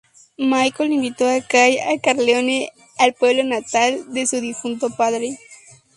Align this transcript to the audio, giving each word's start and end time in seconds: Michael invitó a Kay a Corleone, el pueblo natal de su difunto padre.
Michael 0.39 0.93
invitó 0.93 1.29
a 1.29 1.41
Kay 1.41 1.77
a 1.77 2.01
Corleone, 2.01 2.71
el 2.97 3.13
pueblo 3.13 3.43
natal 3.43 4.03
de 4.11 4.25
su 4.25 4.41
difunto 4.41 4.89
padre. 4.89 5.37